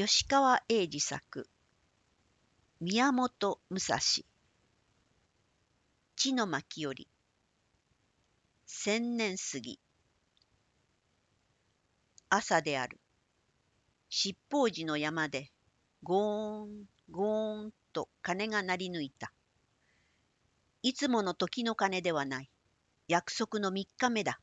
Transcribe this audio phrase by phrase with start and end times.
[0.00, 1.48] 吉川英治作
[2.80, 3.98] 宮本武蔵。
[6.14, 7.08] 地の巻より
[8.64, 9.80] 千年杉
[12.28, 13.00] 朝である。
[14.08, 15.50] 七宝寺の山で
[16.04, 19.32] ゴーンゴーンと鐘が鳴り抜いた。
[20.82, 22.50] いつもの時の鐘ではない。
[23.08, 24.38] 約束の三日目だ。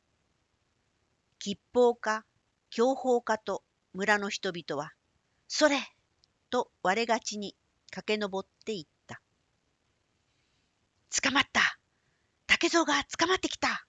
[1.38, 2.26] 吉報か
[2.68, 3.62] 享保かと
[3.94, 4.92] 村の人々は
[5.48, 5.78] それ
[6.50, 7.56] と割れがちに
[7.90, 9.20] 駆け上っていった。
[11.22, 11.78] 捕まった
[12.46, 13.86] 竹蔵が捕まってきた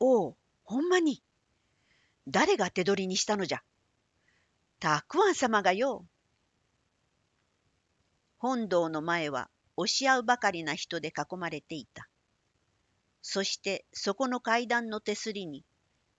[0.00, 1.22] おお、ほんまに
[2.28, 3.62] 誰が手取りにしたのじゃ
[4.80, 6.06] たくあん様がよ。
[8.38, 12.08] 本堂の前は押し合うばかりな人で囲まれていた。
[13.22, 15.64] そしてそこの階段の手すりに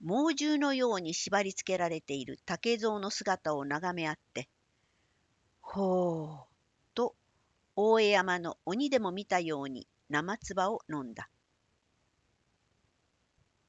[0.02, 4.48] 猛獣のように縛り付けられている竹蔵の姿を眺め合って、
[5.62, 6.48] ほう、
[6.94, 7.16] と
[7.76, 11.30] 大江山の鬼でも見たように生唾を飲んだ。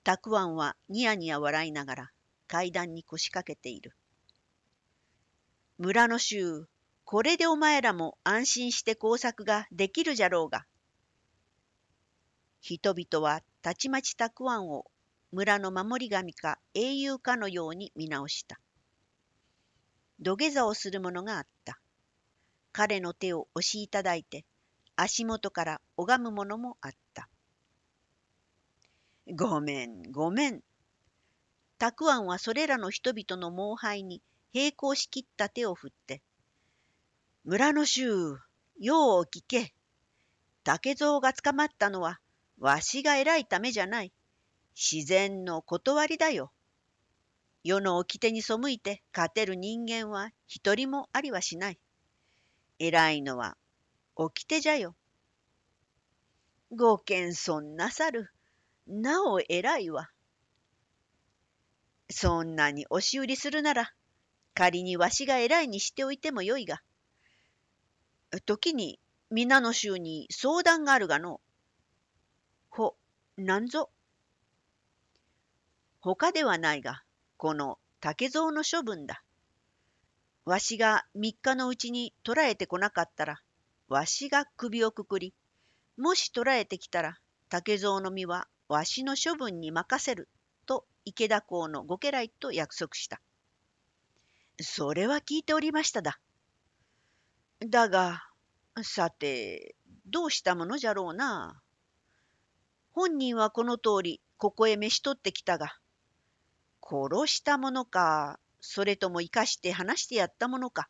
[0.05, 2.11] たくあんはニヤニヤ笑いながら
[2.47, 3.95] 階段に腰掛けている。
[5.79, 6.67] 村の衆、
[7.05, 10.67] これでお前らも安心して工作ができるじゃろうが。
[12.61, 14.85] 人々はたちまちたくあんを
[15.31, 18.59] 村の守り神か英雄かのように見直した。
[20.21, 21.79] 土下座をする者があった。
[22.73, 24.45] 彼の手を押しいただいて、
[24.97, 27.29] 足元から拝む者もあった。
[29.37, 30.63] ごめん、ごめん。
[31.79, 34.23] たくあんはそれらの人々の猛拝に
[34.55, 36.23] 並行しきった手を振って、
[37.45, 38.39] 村の衆、
[38.81, 39.75] よう聞け。
[40.65, 42.19] 竹蔵が捕まったのは、
[42.59, 44.13] わしが偉いためじゃない。
[44.81, 46.53] 自然の断りだよ。
[47.65, 51.81] 世の掟に背いて勝てる人間は一人もありはしない。
[52.79, 53.57] 偉いのは
[54.15, 54.95] 掟じゃよ。
[56.71, 58.31] ご謙遜なさる。
[58.87, 60.11] なお偉いわ。
[62.09, 63.93] そんなに押し売りするなら、
[64.55, 66.81] 仮にわしが偉いにしておいてもよいが。
[68.47, 71.41] 時に皆の衆に相談があるがの。
[72.71, 72.97] ほ、
[73.37, 73.91] なんぞ。
[76.01, 77.03] 他ではないが、
[77.37, 79.23] この竹蔵の処分だ。
[80.45, 83.43] わしが三日のうちに捕らえてこなかったら、
[83.89, 85.35] わしが首をくくり、
[85.97, 90.29] もし捕らえてきたら、竹蔵の身はわしの処分に任せる、
[90.67, 93.21] と池田公のご家来と約束した。
[94.61, 96.21] それは聞いておりましただ。
[97.67, 98.25] だが、
[98.83, 99.75] さて、
[100.07, 101.61] どうしたものじゃろうな。
[102.93, 105.79] 本人はこの通り、ここへ召し取ってきたが、
[106.91, 110.89] 殺したものか、それとも生かして話してやったものか。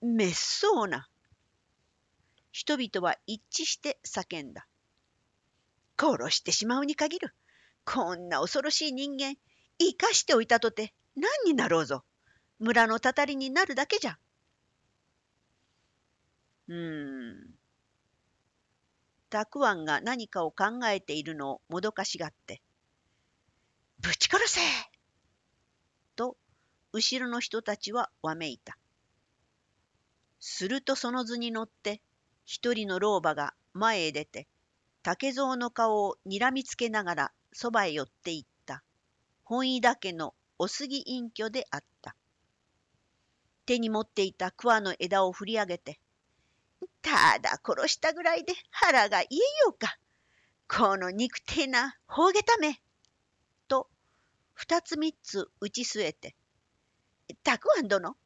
[0.00, 1.08] めっそうな。
[2.50, 4.66] 人々は一致して叫んだ。
[6.00, 7.34] 殺してしまうに限る。
[7.84, 9.34] こんな恐ろしい人間、
[9.78, 12.04] 生かしておいたとて何になろうぞ。
[12.58, 14.18] 村のたたりになるだけじゃ。
[16.68, 17.54] うーん。
[19.30, 22.62] たくあんが何かを考えているのをもどかしがって。
[24.00, 24.60] ぶち殺せ
[26.92, 28.78] 後ろの人たちはわめいた。
[30.40, 32.00] するとその図に乗って
[32.44, 34.46] 一人の老婆が前へ出て
[35.02, 38.82] 竹蔵の顔をにらみつけながらそばへ寄っていった
[39.44, 42.14] 本井田家のお杉隠居であった。
[43.68, 46.00] 手に持っていた桑の枝を振り上げて
[47.02, 49.98] 「ただ殺したぐらいで腹が言えようか
[50.66, 52.80] この憎てえなほうげため」
[53.68, 53.90] と
[54.54, 56.34] 二つ三つ打ち据えて
[57.42, 58.16] たくあん殿。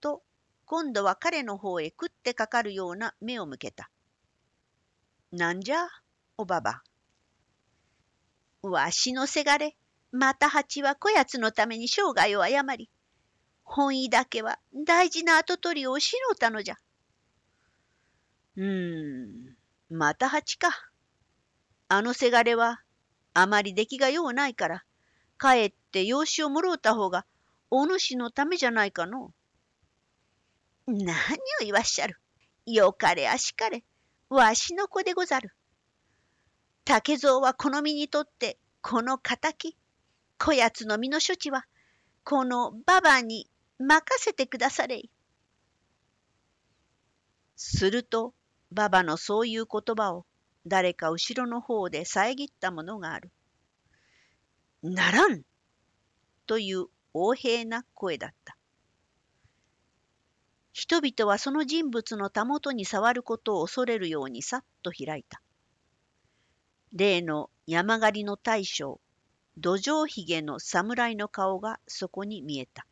[0.00, 0.22] と、
[0.64, 3.90] 今度は彼の方へ食ってかかるような目を向けた。
[5.32, 5.88] なんじゃ、
[6.36, 6.82] おばば。
[8.62, 9.76] わしのせがれ、
[10.10, 12.90] また蜂はこやつのために生涯を誤り、
[13.62, 16.76] 本意だけは大事な跡取りを失うたのじゃ。
[18.56, 19.56] うーん、
[19.90, 20.70] また蜂か。
[21.88, 22.82] あのせがれは、
[23.34, 24.84] あまり出来がようないから、
[25.36, 27.24] かえって養子をもろうた方が
[27.70, 29.32] お主のためじゃないかの。
[30.86, 31.08] 何を
[31.60, 32.16] 言わっしゃる。
[32.66, 33.84] よかれあしかれ、
[34.28, 35.54] わしの子でござる。
[36.84, 39.76] 竹蔵はこの身にとって、この敵、
[40.38, 41.66] こやつの身の処置は、
[42.24, 45.10] このババに任せてくだされい。
[47.56, 48.34] すると、
[48.70, 50.26] ババのそういう言葉を
[50.66, 53.30] 誰か後ろの方で遮ったものがある。
[54.82, 55.42] ならん
[56.46, 58.56] という横平な声だった。
[60.72, 65.42] 人々はその人物のたもとに触ることを恐れるようにさっと開いた。
[66.92, 69.00] 例の山狩りの大将、
[69.56, 72.86] 土壌ひげの侍の顔がそこに見えた。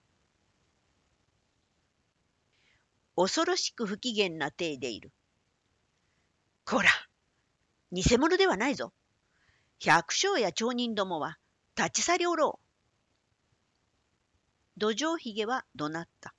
[3.14, 5.12] 恐ろしく不機嫌な体でいる。
[6.64, 6.90] こら、
[7.92, 8.92] 偽物ではないぞ。
[9.78, 11.38] 百姓や町人どもは
[11.76, 12.65] 立ち去りおろう。
[14.78, 16.34] 土壌ひげは怒鳴った。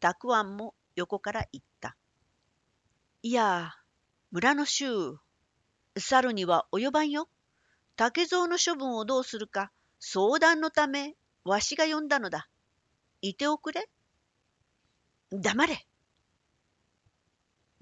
[0.00, 1.96] たくあんも横から言った。
[3.22, 3.72] いや、
[4.30, 4.86] 村の衆、
[5.96, 7.28] 猿には及ばんよ。
[7.96, 9.70] 竹蔵の処分をどうするか
[10.00, 11.14] 相談のため
[11.44, 12.48] わしが呼んだのだ。
[13.20, 13.88] いておくれ。
[15.30, 15.86] 黙れ。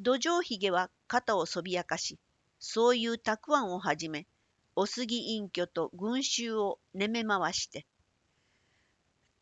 [0.00, 2.18] 土壌ひげは肩をそびやかし、
[2.58, 4.26] そういうたくあんをはじめ、
[4.74, 7.86] お杉隠居と群衆をねめ回して、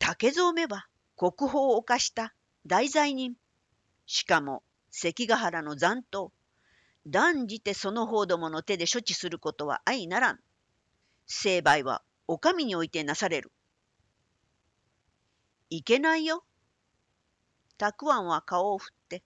[0.03, 2.33] 竹蔵めは国宝を犯した
[2.65, 3.35] 大罪人。
[4.07, 6.33] しかも関ヶ原の残党。
[7.05, 10.39] 断じてその方どもの手で処置することは相ならん。
[11.27, 13.51] 成敗はお上においてなされる。
[15.69, 16.43] いけないよ。
[17.77, 19.23] たくあんは顔を振って、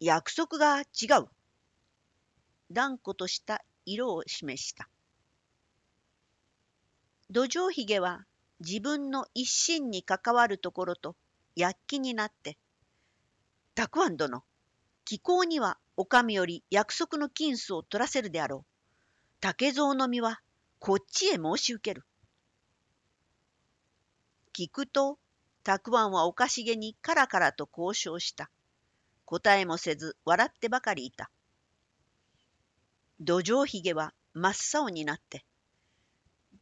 [0.00, 1.26] 約束が違う。
[2.70, 4.88] 断固とした色を示した。
[7.28, 8.24] 土壌ひげは
[8.64, 11.16] 自分の一心に関わるところと
[11.56, 12.56] 躍起になって、
[13.74, 14.44] たくあん殿、
[15.04, 18.64] 気候にはお上より約束の金子を取らせるであろう。
[19.40, 20.40] 竹蔵の実は
[20.78, 22.04] こっちへ申し受ける。
[24.52, 25.18] 聞くと、
[25.64, 28.50] たくあんはおかしげにカラカラと交渉した。
[29.24, 31.30] 答えもせず笑ってばかりいた。
[33.20, 35.44] 土壌ひげは真っ青になって、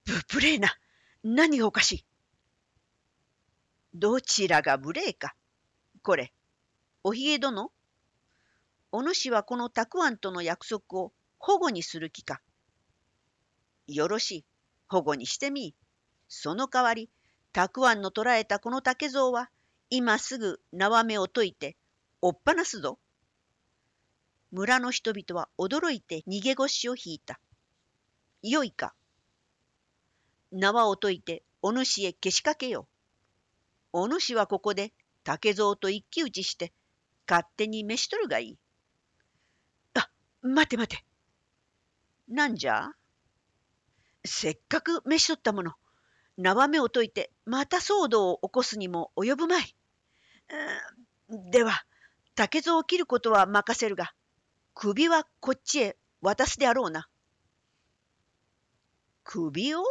[0.05, 0.75] ブブレーな
[1.23, 2.05] 何がおかしい？
[3.93, 5.35] どちらが無礼か？
[6.03, 6.33] これ、
[7.05, 7.71] おひげ殿？
[8.91, 12.41] お主はこのたくあんとの約束を保護にする気か？
[13.87, 14.45] よろしい、
[14.89, 15.75] 保護にしてみい。
[16.29, 17.11] その代わり、
[17.53, 19.51] たくあんの捕らえたこの竹蔵は、
[19.91, 21.77] 今すぐ縄目を解いて、
[22.23, 22.99] おっぱなすぞ。
[24.53, 27.41] 村の人々は驚いて逃げ腰を引いた。
[28.43, 28.95] よいか。
[30.53, 32.87] 縄を解いてお主へけしかけよ
[33.93, 34.01] う。
[34.01, 34.93] お主はここで
[35.25, 36.73] 竹蔵と一騎打ちして
[37.29, 38.59] 勝手に召し取るがいい。
[39.95, 40.11] あ、
[40.43, 41.05] 待て待て。
[42.29, 42.93] なんじゃ？
[44.25, 45.73] せっかく召し取ったもの、
[46.37, 49.77] 縄目を解いてまた騒動を起こすにも及ぶまい。
[51.29, 51.85] では、
[52.35, 54.13] 竹蔵を切ることは任せるが、
[54.75, 57.09] 首はこっちへ渡すであろうな。
[59.25, 59.85] 首を？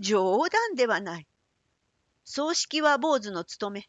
[0.00, 1.26] 冗談ではない。
[2.24, 3.88] 葬式は坊主の務め。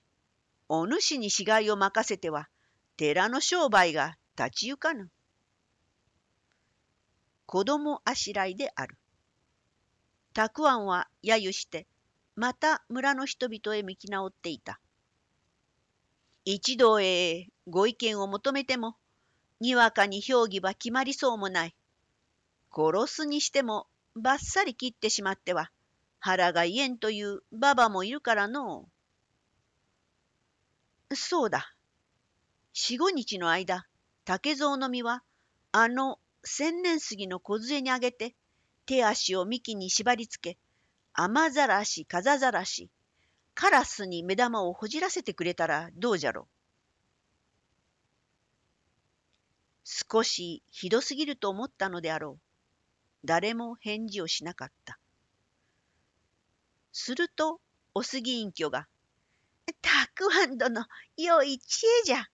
[0.67, 2.49] お主に死骸を任せては、
[2.97, 5.09] 寺の商売が立ち行かぬ。
[7.45, 8.97] 子供あしらいである。
[10.33, 11.87] たくあんは揶揄して、
[12.35, 14.79] また村の人々へ向き直っていた。
[16.43, 18.97] 一同へご意見を求めても、
[19.61, 21.75] にわかに評議は決まりそうもない。
[22.75, 25.71] 殺すにしてもばっさり切ってしまっては、
[26.25, 28.89] 腹が言えんというババもいるからの
[31.11, 31.75] うそうだ。
[32.73, 33.85] 四五日の間、
[34.23, 35.21] 竹蔵の実は、
[35.71, 38.33] あの千年杉の梢にあげて、
[38.87, 40.57] 手足を幹に縛りつけ、
[41.13, 42.89] 雨ざらし、風ざらし、
[43.53, 46.55] カラスに目玉をほじらせてくれたらどうじゃろう。
[49.83, 52.41] 少しひどすぎると思ったのであろう。
[53.23, 54.97] 誰も返事をしなかった。
[56.97, 57.59] すると、
[57.93, 58.87] お杉隠居が、
[59.81, 60.85] たくあん殿、
[61.17, 62.29] 良い知恵じゃ。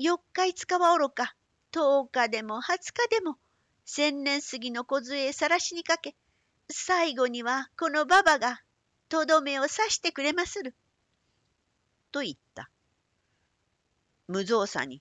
[0.00, 1.36] 四日五日はおろか、
[1.70, 3.38] 十日でも二十日でも、
[3.84, 6.16] 千年杉の梢へさらしにかけ、
[6.72, 8.62] 最後にはこの馬場が、
[9.08, 10.74] とどめを刺してくれまする。
[12.10, 12.68] と言った。
[14.26, 15.00] 無造作に、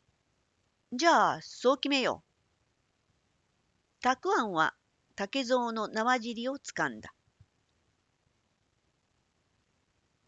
[0.93, 2.21] じゃあ、そう決めよ
[3.99, 4.03] う。
[4.03, 4.75] たくあんは
[5.15, 7.11] 竹蔵の縄尻をつかんだ。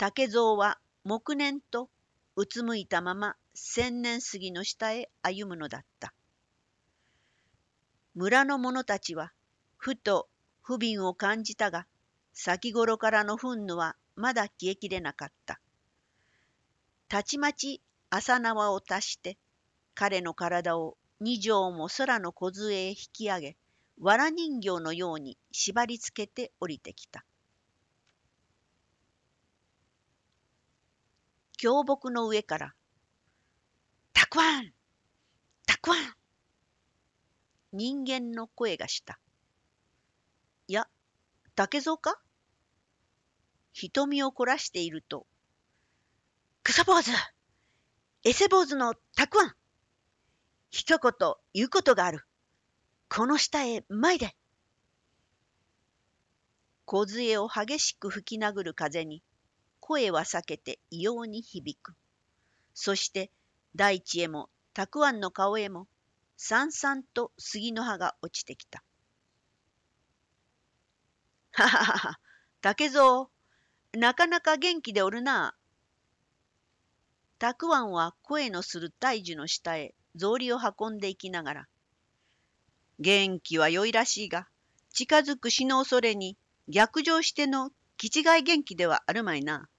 [0.05, 1.89] 竹蔵は黙念と
[2.35, 6.13] うつむいたまま千年杉の下へ歩むのだった。
[8.13, 9.31] 村の者たちは
[9.77, 10.27] ふと
[10.61, 11.87] 不憫を感じたが
[12.33, 15.61] 先頃からの憤怒はまだ消えきれなかった。
[17.07, 19.37] たちまち朝縄を足して
[19.95, 23.57] 彼の体を二畳も空の梢へ引き上げ
[24.01, 27.23] 藁人形のように縛りつけて降りてきた。
[31.63, 32.73] 峡木の上から、
[34.11, 34.73] たくわん
[35.65, 35.99] たくわん
[37.71, 39.17] 人間の声がした。
[40.67, 40.89] いや、
[41.55, 42.19] 竹蔵か？
[43.71, 45.25] 瞳を凝らしていると、
[46.63, 47.11] 草坊主
[48.25, 49.53] エセ坊主のたくわん
[50.69, 51.13] 一言
[51.53, 52.25] 言うことがある。
[53.07, 54.35] この下へ参れ。
[56.83, 59.23] 小杖を激しく吹き殴る風に、
[59.85, 61.93] 声は避けて異様に響く。
[62.73, 63.29] そして
[63.75, 65.87] 大地へもたくあんの顔へも、
[66.37, 68.81] さんさんと杉の葉が落ちてきた。
[71.51, 72.19] はははは、
[72.61, 73.27] 竹蔵、
[73.91, 75.53] なかなか元気でおるな。
[77.37, 81.67] たくあんは声のする大樹の下へ草履を運んでいきながら、
[82.99, 84.47] 元気は良いらしいが、
[84.93, 86.37] 近づく死の恐れに
[86.69, 89.69] 逆上しての気違い元気ではあるまいな。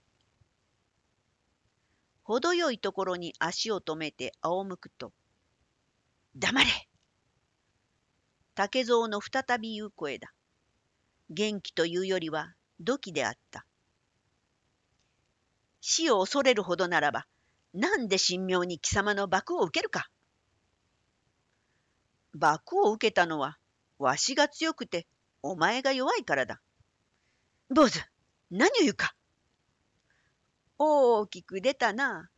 [2.24, 5.12] 程よいところに足を止めて仰向くと、
[6.36, 6.66] 黙れ
[8.54, 10.32] 竹蔵の再び言う声だ。
[11.28, 13.66] 元気というよりは土器であった。
[15.80, 17.26] 死を恐れるほどならば、
[17.74, 20.08] なんで神妙に貴様の幕を受けるか
[22.32, 23.58] 幕を受けたのは、
[23.98, 25.06] わしが強くて、
[25.42, 26.62] お前が弱いからだ。
[27.68, 28.00] 坊主、
[28.50, 29.14] 何を言うか。
[30.78, 32.30] 大きく出たな。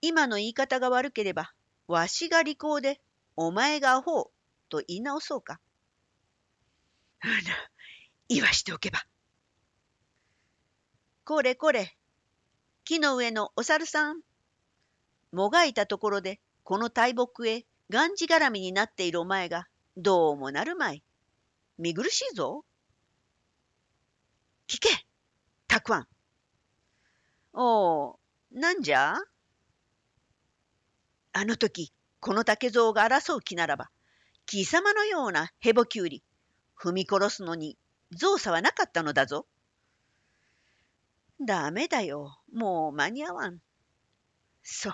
[0.00, 1.52] 今の言い方が悪ければ、
[1.86, 3.00] わしが利口で、
[3.36, 4.30] お前がアホ
[4.68, 5.60] と言い直そうか。
[7.20, 7.34] あな、
[8.28, 9.04] 言わしておけば。
[11.24, 11.96] これこれ、
[12.84, 14.20] 木の上のお猿さん。
[15.32, 21.02] もがいたところで、この大木へがんじがらみになっているお前が、どうもなるまい。
[21.78, 22.64] 見苦しいぞ。
[24.68, 24.88] 聞け、
[25.66, 26.08] たくあん。
[27.52, 28.20] おお、
[28.52, 29.16] なんじゃ？
[31.32, 33.90] あの時、この竹蔵が争う気ならば、
[34.46, 36.24] 貴様のようなヘボキュウリ、
[36.78, 37.76] 踏み殺すのに
[38.12, 39.46] 造作はなかったのだぞ。
[41.40, 42.38] ダメだよ。
[42.52, 43.58] もう間に合わん。
[44.62, 44.92] そ、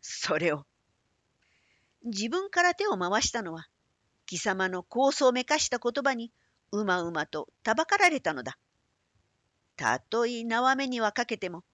[0.00, 0.64] それを。
[2.04, 3.66] 自分から手を回したのは、
[4.26, 6.32] 貴様の構想めかした言葉に
[6.72, 8.58] うまうまとたばかられたのだ。
[9.76, 11.64] たとえ縄目にはかけても、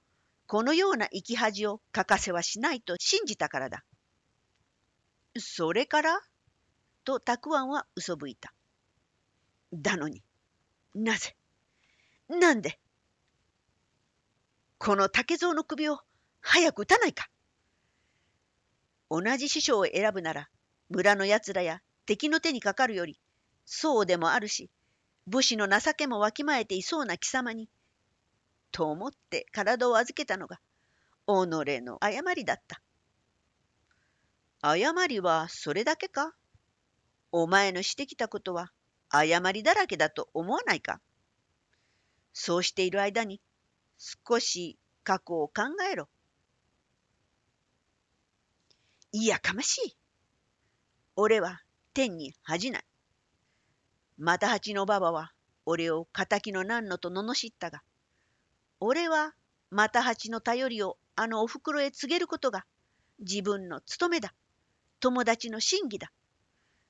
[0.47, 3.85] このような生き恥を欠かせはしないと信じたからだ。
[5.37, 6.21] それから？
[7.05, 8.53] とたくあんは嘘吹いた。
[9.73, 10.23] だのに、
[10.95, 11.37] なぜ？
[12.29, 12.79] なんで？
[14.79, 15.99] この竹蔵の首を
[16.41, 17.29] 早く打たないか。
[19.11, 20.49] 同じ師匠を選ぶなら、
[20.89, 23.19] 村の奴らや敵の手にかかるより、
[23.67, 24.71] そうでもあるし、
[25.27, 27.69] 武士の情けもわきまえていそうな貴様に、
[28.71, 30.59] と思って体を預けたのが、
[31.27, 31.31] 己
[31.83, 32.81] の誤りだった。
[34.61, 36.33] 誤りはそれだけか？
[37.31, 38.73] お前のしてきたことは
[39.11, 41.01] 誤りだらけだと思わないか？
[42.33, 43.41] そうしている間に
[43.99, 46.09] 少し過去を考えろ。
[49.13, 49.97] いやかましい。
[51.17, 51.61] 俺は
[51.95, 52.85] 天に恥じない。
[54.19, 55.33] また八のばばは
[55.67, 57.83] 俺を敵の何のと罵ったが、
[58.81, 59.35] 俺は
[59.71, 62.65] また八の頼りをあのおふくろへ告げることが
[63.19, 64.35] 自分の務めだ。
[65.01, 66.13] 友達の真偽だ。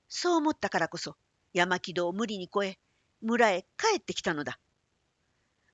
[0.09, 1.17] そう思ったからこそ
[1.53, 2.79] 山木戸を無理に越え
[3.21, 4.59] 村へ帰ってきたのだ。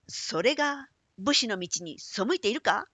[0.08, 2.86] それが武士の道に背いているか？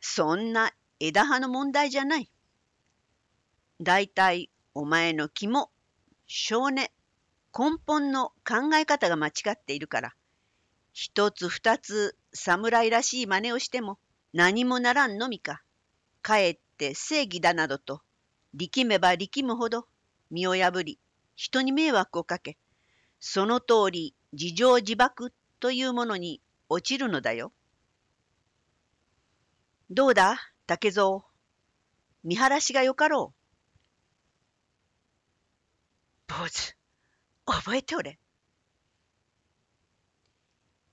[0.00, 2.30] そんな枝葉の問題じゃない。
[3.80, 5.70] だいいお前の肝、
[6.26, 6.88] 少年、
[7.56, 10.14] 根本の考え方が間違っているから、
[10.92, 13.98] 一つ二つ侍らしい真似をしても
[14.32, 15.62] 何もならんのみか、
[16.20, 18.02] かえって正義だなどと
[18.54, 19.86] 力めば力むほど
[20.30, 20.98] 身を破り
[21.34, 22.58] 人に迷惑をかけ、
[23.20, 27.52] その通り自情自爆というものに落ちるのだよ。
[29.90, 31.20] どうだ、竹蔵？
[32.24, 33.34] 見晴らしがよかろ
[36.28, 36.32] う？
[36.32, 36.76] 坊主、
[37.44, 38.18] 覚えておれ。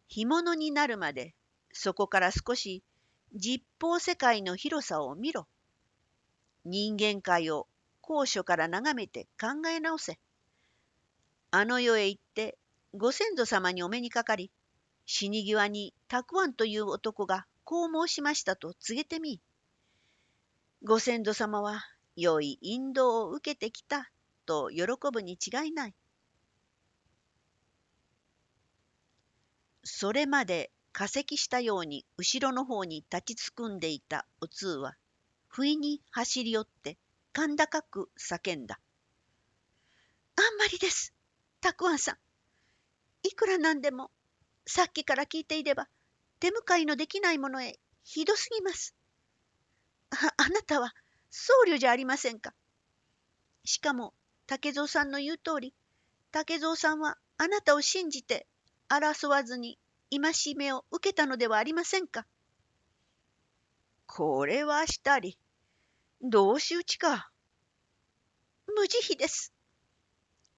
[0.10, 1.36] 干物になるまで、
[1.72, 2.84] そこから少し
[3.36, 5.48] 実法世界の広さを見ろ。
[6.66, 7.68] 人間界を
[8.01, 10.20] 高所から眺めて考え直せ。
[11.51, 12.58] あの世へ行って
[12.96, 14.51] ご先祖様にお目にかかり、
[15.06, 19.39] 死に際にたくわんという男がこう申しましたと告げてみ。
[20.84, 21.84] ご先祖様は
[22.16, 24.10] 良い引導を受けてきた
[24.48, 25.96] と喜ぶに違いない。
[29.84, 34.96] それまで化石したように後ろの方に立ちすくんでいたお通は、
[35.48, 36.98] 不意に走り寄って、
[37.36, 38.80] 甲高く叫んだ。
[40.36, 41.14] あんまりです、
[41.62, 42.18] たくあんさん。
[43.24, 44.12] いくらなんでも、
[44.66, 45.88] さっきから聞いていれば、
[46.40, 48.96] 手向かいのできないものへひどすぎます。
[50.12, 50.94] あ、あなたは
[51.30, 52.54] 僧侶じゃありませんか。
[53.66, 54.14] しかも、
[54.48, 55.74] 竹蔵さんの言う通り、
[56.32, 58.48] 竹蔵さんはあなたを信じて
[58.89, 59.77] 争わずに
[60.12, 62.25] 戒めを受けたのではありませんか？
[64.08, 65.38] これはしたり、
[66.22, 67.29] どうしうちか。
[68.67, 69.53] 無慈悲です。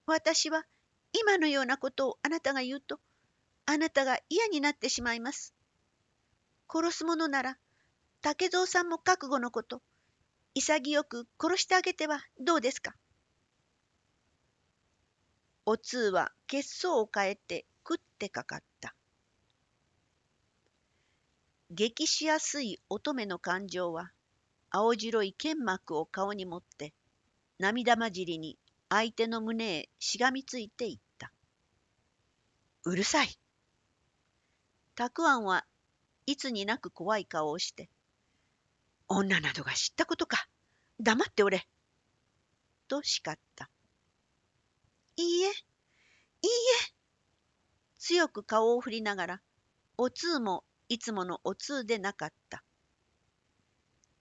[0.06, 0.66] 私は
[1.14, 3.00] 今のようなことをあなたが言うと、
[3.66, 5.54] あなたが嫌になってしまいます。
[6.74, 7.58] 殺すものなら、
[8.22, 9.82] 竹蔵さんも覚悟のこと、
[10.54, 12.96] 潔く殺してあげてはどうですか？
[15.66, 18.96] お通は血相を変えて食ってかかった。
[21.70, 24.12] 激しやすい乙女の感情は、
[24.70, 26.94] 青白い剣幕を顔に持って、
[27.60, 28.58] 涙混じりに
[28.90, 31.32] 相手の胸へしがみついていった。
[32.84, 33.40] うるさい。
[34.96, 35.66] たくあんは
[36.26, 37.90] いつになく怖い顔をして、
[39.08, 40.48] 女などが知ったことか。
[41.00, 41.68] 黙っておれ。
[42.88, 43.70] と叱った。
[45.16, 47.01] いいえ、いいえ。
[48.02, 49.42] 強く顔を振りながら、
[49.96, 52.64] お通もいつものお通でなかった。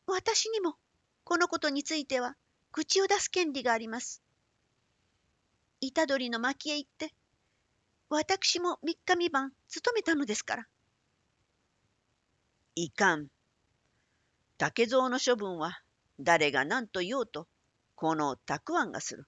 [0.06, 0.76] 私にも、
[1.24, 2.36] このことについては、
[2.72, 4.22] 口を出す権利があります。
[5.80, 7.14] 虎杖の巻へ行って、
[8.10, 10.66] 私も三日三晩勤めたのですから。
[12.74, 13.28] いかん。
[14.58, 15.80] 竹蔵の処分は
[16.20, 17.48] 誰が何と言おうと、
[17.94, 19.26] このたくあんがする。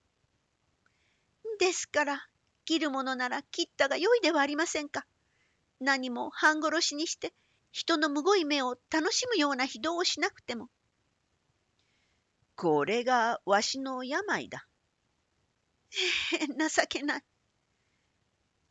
[1.59, 2.29] ですから、
[2.65, 5.07] 切るものなら切ったがよいではありませんか。
[5.81, 7.33] 何も半殺しにして
[7.73, 10.69] 人のむごい目を楽しむような非道をしなくても。
[12.55, 14.67] これがわしの病だ。
[16.33, 17.25] ええ、情けない。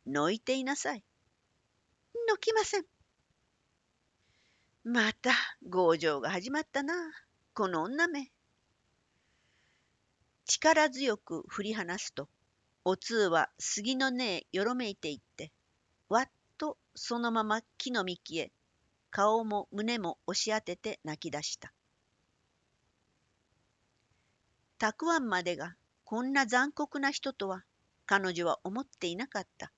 [0.06, 1.04] のいていなさい。
[2.28, 2.86] のきません。
[4.84, 5.32] また
[5.68, 6.94] 強情が始まったな、
[7.54, 8.32] この女め。
[10.44, 12.28] 力強く振り離すと、
[12.84, 15.52] お通は杉の根へよろめいていって、
[16.08, 18.52] わっとそのまま木の幹へ
[19.10, 21.72] 顔も胸も押し当てて泣き出した。
[24.78, 27.64] たくあんまでがこんな残酷な人とは
[28.04, 29.70] 彼女は思っていなかった。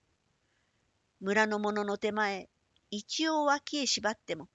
[1.20, 2.48] 村の者の手前、
[2.90, 4.48] 一応脇へ縛っても、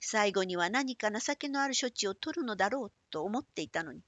[0.00, 4.02] 最後には何か情けのある処置を取るのだろうと思っていたのに。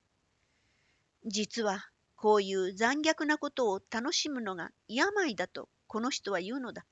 [1.27, 1.91] 実は
[2.22, 6.87] こういう残虐なことを楽しむのが病だとこの人は言うのだ。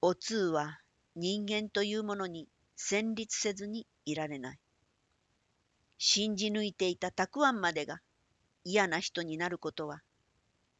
[0.00, 0.78] お通は
[1.16, 4.58] 人間というものに戦慄せずにいられない。
[5.98, 7.98] 信じ抜いていたたくあんまでが
[8.62, 10.02] 嫌な人になることは、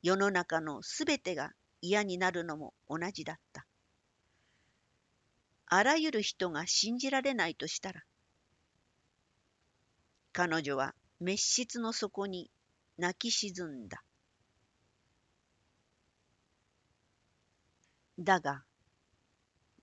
[0.01, 1.51] 世の中のすべてが
[1.83, 3.67] 嫌になるのも同じだった。
[5.67, 8.05] あらゆる人が信じられないとしたら、
[10.33, 12.51] 彼女は滅失の底に
[12.99, 14.03] 泣き沈んだ。
[18.19, 18.65] だが、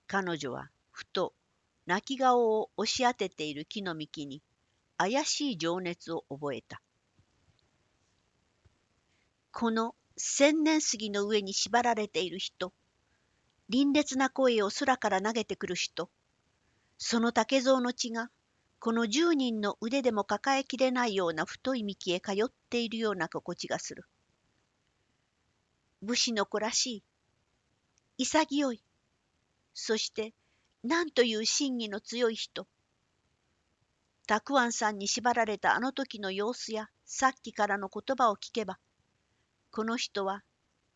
[0.06, 1.34] 彼女はふと
[1.86, 4.42] 泣き顔を押し当てている木の幹に
[4.96, 6.82] 怪しい情熱を覚えた。
[9.52, 12.72] この千年杉の上に縛られている人、
[13.68, 16.10] 凛冽な声を空から投げてくる人、
[16.96, 18.30] その竹蔵の血が
[18.80, 24.04] この十人の腕でも抱えきれないような太い幹へ通っているような心地がする。
[26.00, 27.04] 武士の子らしい、
[28.18, 28.82] 潔い、
[29.74, 30.32] そして
[30.84, 32.68] 何という真偽の強い人。
[34.28, 38.78] たくあんさんに縛られたあの時の様子やさっきからの言葉を聞けば、
[39.72, 40.44] この人は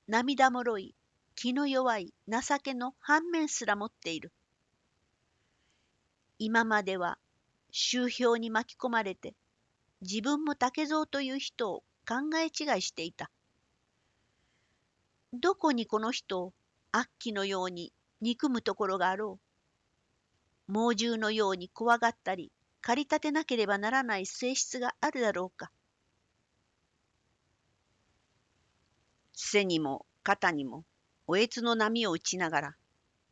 [0.07, 0.95] 涙もろい、
[1.35, 4.33] 気の弱い情けの反面すら持っている。
[6.39, 7.19] 今までは
[7.73, 9.35] 周氷に巻き込まれて、
[10.03, 13.31] 自分も竹蔵という人を考え違いしていた。
[15.33, 16.53] どこにこの人を
[16.93, 19.41] 悪鬼のように憎むところがあろ
[20.69, 20.73] う。
[20.73, 25.73] 猛獣のように怖がったり、駆り立てなければならない性質があるだろうか。
[29.33, 30.85] 背にも肩にも
[31.27, 32.77] おえつの波を打ちながら、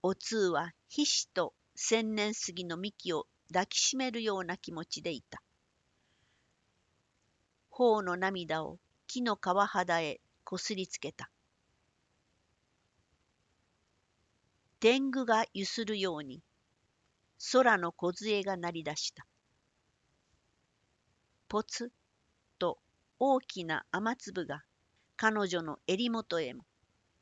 [0.02, 5.42] お通はひしと千年杉の幹を抱きしめるような気持ちでいた。
[7.70, 11.30] 頬の涙を木の皮肌へこすりつけた。
[14.78, 16.42] 天狗がゆするように
[17.52, 19.26] 空の梢が鳴り出した。
[21.48, 21.90] ポツ
[22.58, 22.78] と
[23.18, 24.62] 大きな雨粒が
[25.16, 26.64] 彼女の襟元へも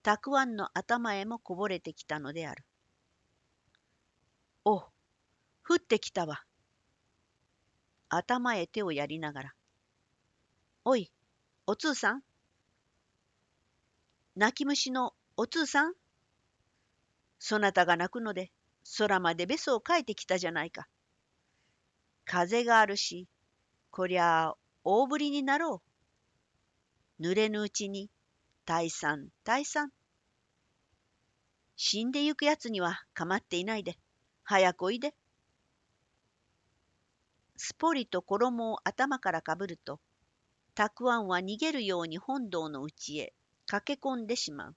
[0.02, 2.64] たくあんの頭へもこぼれてきたのである。
[4.64, 4.97] おう
[5.68, 6.42] 降ってきたわ。
[8.09, 9.54] 頭へ手をやりながら。
[10.87, 11.12] おい、
[11.66, 12.22] おつうさん。
[14.35, 15.92] 泣き虫のおつうさん。
[17.38, 18.50] そなたが泣くので
[18.96, 20.88] 空までべそをかいてきたじゃないか。
[22.24, 23.28] 風があるし、
[23.90, 25.83] こりゃあ大ぶりになろ
[27.18, 27.22] う。
[27.22, 28.09] 濡れぬうちに、
[28.64, 29.90] 大ん大ん。
[31.76, 33.98] 死んでゆくやつには構っていないで、
[34.44, 35.14] 早くおいで。
[37.58, 40.00] すぽりと衣を頭からかぶると、
[40.76, 43.34] たくあんは逃げるように本堂の内へ
[43.66, 44.76] 駆け込んでしまう。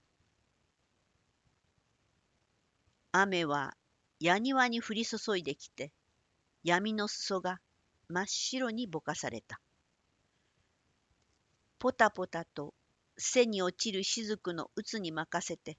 [3.11, 3.77] 雨は
[4.19, 5.93] 矢庭に降り注いできて、
[6.63, 7.59] 闇の裾が
[8.07, 9.61] 真っ白にぼかされた。
[11.77, 12.73] ポタポタと
[13.15, 15.77] 背に落ちる雫の鬱に任せて、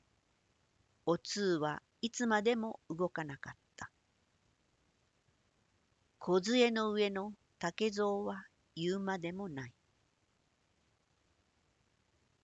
[1.04, 3.71] お通はいつまでも動かなかった。
[6.24, 9.72] 小杖の上の竹蔵は言うまでもない。